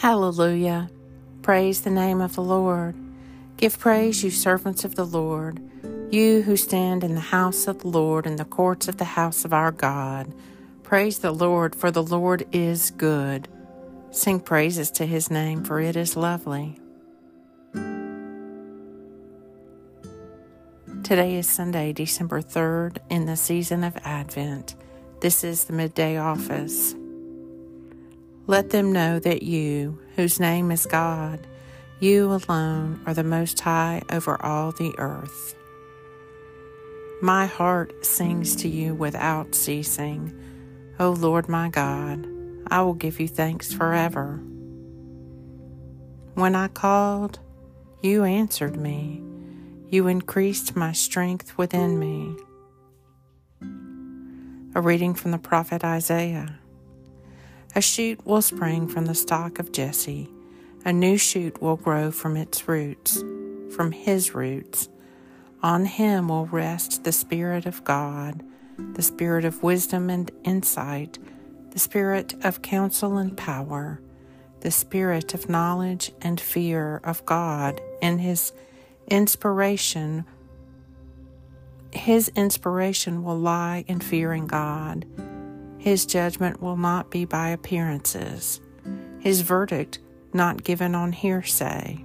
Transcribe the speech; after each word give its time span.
Hallelujah. 0.00 0.88
Praise 1.42 1.82
the 1.82 1.90
name 1.90 2.22
of 2.22 2.34
the 2.34 2.40
Lord. 2.40 2.94
Give 3.58 3.78
praise, 3.78 4.24
you 4.24 4.30
servants 4.30 4.82
of 4.82 4.94
the 4.94 5.04
Lord, 5.04 5.60
you 6.10 6.40
who 6.40 6.56
stand 6.56 7.04
in 7.04 7.14
the 7.14 7.20
house 7.20 7.68
of 7.68 7.80
the 7.80 7.88
Lord, 7.88 8.24
in 8.26 8.36
the 8.36 8.46
courts 8.46 8.88
of 8.88 8.96
the 8.96 9.04
house 9.04 9.44
of 9.44 9.52
our 9.52 9.70
God. 9.70 10.32
Praise 10.82 11.18
the 11.18 11.32
Lord, 11.32 11.76
for 11.76 11.90
the 11.90 12.02
Lord 12.02 12.46
is 12.50 12.92
good. 12.92 13.46
Sing 14.10 14.40
praises 14.40 14.90
to 14.92 15.04
his 15.04 15.30
name, 15.30 15.64
for 15.64 15.80
it 15.80 15.96
is 15.96 16.16
lovely. 16.16 16.80
Today 21.02 21.34
is 21.34 21.46
Sunday, 21.46 21.92
December 21.92 22.40
3rd, 22.40 22.96
in 23.10 23.26
the 23.26 23.36
season 23.36 23.84
of 23.84 23.98
Advent. 24.02 24.76
This 25.20 25.44
is 25.44 25.64
the 25.64 25.74
midday 25.74 26.16
office. 26.16 26.94
Let 28.50 28.70
them 28.70 28.90
know 28.90 29.20
that 29.20 29.44
you, 29.44 30.00
whose 30.16 30.40
name 30.40 30.72
is 30.72 30.84
God, 30.84 31.46
you 32.00 32.32
alone 32.32 33.00
are 33.06 33.14
the 33.14 33.22
Most 33.22 33.60
High 33.60 34.02
over 34.10 34.44
all 34.44 34.72
the 34.72 34.92
earth. 34.98 35.54
My 37.22 37.46
heart 37.46 38.04
sings 38.04 38.56
to 38.56 38.68
you 38.68 38.92
without 38.92 39.54
ceasing. 39.54 40.36
O 40.98 41.10
Lord 41.10 41.48
my 41.48 41.68
God, 41.68 42.26
I 42.66 42.82
will 42.82 42.94
give 42.94 43.20
you 43.20 43.28
thanks 43.28 43.72
forever. 43.72 44.40
When 46.34 46.56
I 46.56 46.66
called, 46.66 47.38
you 48.02 48.24
answered 48.24 48.76
me. 48.76 49.22
You 49.90 50.08
increased 50.08 50.74
my 50.74 50.90
strength 50.90 51.56
within 51.56 52.00
me. 52.00 52.34
A 54.74 54.80
reading 54.80 55.14
from 55.14 55.30
the 55.30 55.38
prophet 55.38 55.84
Isaiah. 55.84 56.59
A 57.76 57.80
shoot 57.80 58.26
will 58.26 58.42
spring 58.42 58.88
from 58.88 59.06
the 59.06 59.14
stock 59.14 59.60
of 59.60 59.70
Jesse. 59.70 60.28
A 60.84 60.92
new 60.92 61.16
shoot 61.16 61.62
will 61.62 61.76
grow 61.76 62.10
from 62.10 62.36
its 62.36 62.66
roots, 62.66 63.22
from 63.70 63.92
his 63.92 64.34
roots. 64.34 64.88
On 65.62 65.84
him 65.84 66.28
will 66.28 66.46
rest 66.46 67.04
the 67.04 67.12
Spirit 67.12 67.66
of 67.66 67.84
God, 67.84 68.42
the 68.94 69.02
Spirit 69.02 69.44
of 69.44 69.62
wisdom 69.62 70.10
and 70.10 70.32
insight, 70.42 71.20
the 71.70 71.78
Spirit 71.78 72.34
of 72.42 72.60
counsel 72.60 73.18
and 73.18 73.36
power, 73.36 74.00
the 74.62 74.72
Spirit 74.72 75.32
of 75.32 75.48
knowledge 75.48 76.10
and 76.20 76.40
fear 76.40 77.00
of 77.04 77.24
God, 77.24 77.80
and 78.02 78.20
his 78.20 78.52
inspiration. 79.06 80.24
His 81.92 82.32
inspiration 82.34 83.22
will 83.22 83.38
lie 83.38 83.84
in 83.86 84.00
fearing 84.00 84.48
God 84.48 85.06
his 85.80 86.04
judgment 86.04 86.60
will 86.60 86.76
not 86.76 87.10
be 87.10 87.24
by 87.24 87.48
appearances, 87.48 88.60
his 89.18 89.40
verdict 89.40 89.98
not 90.34 90.62
given 90.62 90.94
on 90.94 91.10
hearsay. 91.10 92.04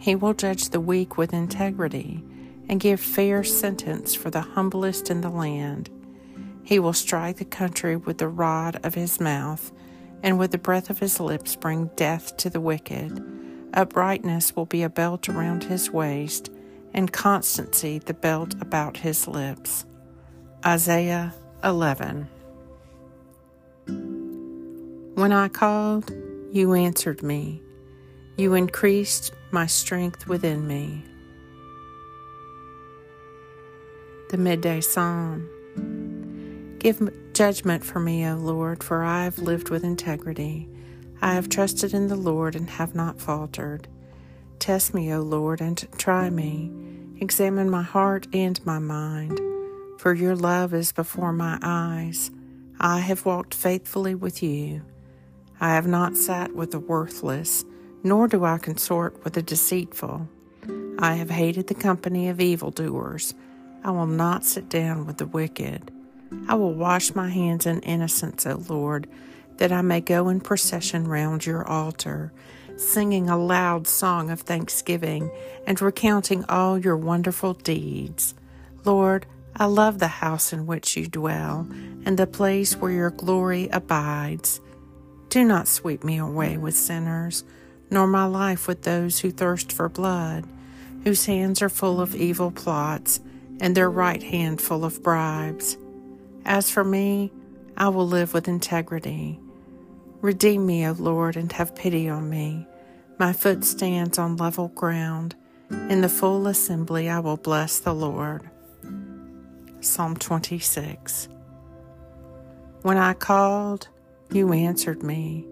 He 0.00 0.16
will 0.16 0.34
judge 0.34 0.70
the 0.70 0.80
weak 0.80 1.16
with 1.16 1.32
integrity 1.32 2.24
and 2.68 2.80
give 2.80 3.00
fair 3.00 3.44
sentence 3.44 4.14
for 4.16 4.30
the 4.30 4.40
humblest 4.40 5.08
in 5.08 5.20
the 5.20 5.30
land. 5.30 5.88
He 6.64 6.80
will 6.80 6.92
strike 6.92 7.36
the 7.36 7.44
country 7.44 7.94
with 7.94 8.18
the 8.18 8.28
rod 8.28 8.80
of 8.84 8.94
his 8.94 9.20
mouth, 9.20 9.70
and 10.24 10.36
with 10.36 10.50
the 10.50 10.58
breath 10.58 10.90
of 10.90 10.98
his 10.98 11.20
lips 11.20 11.54
bring 11.54 11.90
death 11.94 12.36
to 12.38 12.50
the 12.50 12.60
wicked. 12.60 13.24
Uprightness 13.72 14.56
will 14.56 14.66
be 14.66 14.82
a 14.82 14.90
belt 14.90 15.28
around 15.28 15.62
his 15.62 15.92
waist, 15.92 16.50
and 16.92 17.12
constancy 17.12 18.00
the 18.00 18.14
belt 18.14 18.54
about 18.60 18.96
his 18.96 19.28
lips. 19.28 19.84
Isaiah 20.66 21.32
11. 21.62 22.28
When 25.20 25.32
I 25.32 25.48
called, 25.48 26.10
you 26.50 26.72
answered 26.72 27.22
me. 27.22 27.60
You 28.38 28.54
increased 28.54 29.34
my 29.50 29.66
strength 29.66 30.26
within 30.26 30.66
me. 30.66 31.04
The 34.30 34.38
Midday 34.38 34.80
Psalm. 34.80 35.46
Give 36.78 37.12
judgment 37.34 37.84
for 37.84 38.00
me, 38.00 38.26
O 38.26 38.36
Lord, 38.36 38.82
for 38.82 39.04
I 39.04 39.24
have 39.24 39.38
lived 39.38 39.68
with 39.68 39.84
integrity. 39.84 40.66
I 41.20 41.34
have 41.34 41.50
trusted 41.50 41.92
in 41.92 42.06
the 42.06 42.16
Lord 42.16 42.56
and 42.56 42.70
have 42.70 42.94
not 42.94 43.20
faltered. 43.20 43.88
Test 44.58 44.94
me, 44.94 45.12
O 45.12 45.20
Lord, 45.20 45.60
and 45.60 45.86
try 45.98 46.30
me. 46.30 46.72
Examine 47.20 47.68
my 47.68 47.82
heart 47.82 48.26
and 48.32 48.58
my 48.64 48.78
mind, 48.78 49.38
for 49.98 50.14
your 50.14 50.34
love 50.34 50.72
is 50.72 50.92
before 50.92 51.34
my 51.34 51.58
eyes. 51.60 52.30
I 52.80 53.00
have 53.00 53.26
walked 53.26 53.52
faithfully 53.52 54.14
with 54.14 54.42
you. 54.42 54.80
I 55.60 55.74
have 55.74 55.86
not 55.86 56.16
sat 56.16 56.54
with 56.54 56.70
the 56.70 56.78
worthless, 56.78 57.64
nor 58.02 58.28
do 58.28 58.44
I 58.44 58.56
consort 58.56 59.22
with 59.24 59.34
the 59.34 59.42
deceitful. 59.42 60.26
I 60.98 61.14
have 61.14 61.30
hated 61.30 61.66
the 61.66 61.74
company 61.74 62.28
of 62.28 62.40
evildoers. 62.40 63.34
I 63.84 63.90
will 63.90 64.06
not 64.06 64.44
sit 64.44 64.70
down 64.70 65.06
with 65.06 65.18
the 65.18 65.26
wicked. 65.26 65.90
I 66.48 66.54
will 66.54 66.72
wash 66.72 67.14
my 67.14 67.28
hands 67.28 67.66
in 67.66 67.80
innocence, 67.80 68.46
O 68.46 68.62
Lord, 68.68 69.06
that 69.58 69.70
I 69.70 69.82
may 69.82 70.00
go 70.00 70.30
in 70.30 70.40
procession 70.40 71.06
round 71.06 71.44
your 71.44 71.66
altar, 71.68 72.32
singing 72.76 73.28
a 73.28 73.36
loud 73.36 73.86
song 73.86 74.30
of 74.30 74.40
thanksgiving 74.40 75.30
and 75.66 75.80
recounting 75.82 76.44
all 76.48 76.78
your 76.78 76.96
wonderful 76.96 77.52
deeds. 77.52 78.34
Lord, 78.84 79.26
I 79.56 79.66
love 79.66 79.98
the 79.98 80.08
house 80.08 80.54
in 80.54 80.66
which 80.66 80.96
you 80.96 81.06
dwell 81.06 81.66
and 82.06 82.16
the 82.16 82.26
place 82.26 82.76
where 82.76 82.92
your 82.92 83.10
glory 83.10 83.68
abides. 83.70 84.60
Do 85.30 85.44
not 85.44 85.68
sweep 85.68 86.02
me 86.02 86.18
away 86.18 86.56
with 86.56 86.74
sinners, 86.74 87.44
nor 87.88 88.08
my 88.08 88.24
life 88.24 88.66
with 88.66 88.82
those 88.82 89.20
who 89.20 89.30
thirst 89.30 89.70
for 89.70 89.88
blood, 89.88 90.44
whose 91.04 91.26
hands 91.26 91.62
are 91.62 91.68
full 91.68 92.00
of 92.00 92.16
evil 92.16 92.50
plots, 92.50 93.20
and 93.60 93.76
their 93.76 93.88
right 93.88 94.24
hand 94.24 94.60
full 94.60 94.84
of 94.84 95.04
bribes. 95.04 95.78
As 96.44 96.68
for 96.68 96.82
me, 96.82 97.30
I 97.76 97.90
will 97.90 98.08
live 98.08 98.34
with 98.34 98.48
integrity. 98.48 99.38
Redeem 100.20 100.66
me, 100.66 100.84
O 100.84 100.92
Lord, 100.92 101.36
and 101.36 101.52
have 101.52 101.76
pity 101.76 102.08
on 102.08 102.28
me. 102.28 102.66
My 103.16 103.32
foot 103.32 103.64
stands 103.64 104.18
on 104.18 104.36
level 104.36 104.68
ground. 104.68 105.36
In 105.70 106.00
the 106.00 106.08
full 106.08 106.48
assembly, 106.48 107.08
I 107.08 107.20
will 107.20 107.36
bless 107.36 107.78
the 107.78 107.94
Lord. 107.94 108.50
Psalm 109.78 110.16
26. 110.16 111.28
When 112.82 112.96
I 112.96 113.12
called, 113.14 113.86
you 114.32 114.52
answered 114.52 115.02
me. 115.02 115.46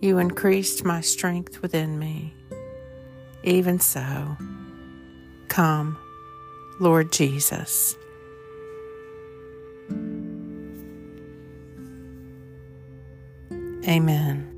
You 0.00 0.18
increased 0.18 0.84
my 0.84 1.00
strength 1.00 1.60
within 1.62 1.98
me. 1.98 2.34
Even 3.42 3.80
so, 3.80 4.36
come, 5.48 5.98
Lord 6.78 7.12
Jesus. 7.12 7.96
Amen. 13.86 14.49